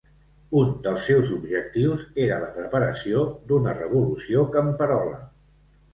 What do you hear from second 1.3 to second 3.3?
objectius era la preparació